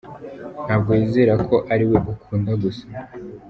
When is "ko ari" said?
1.47-1.85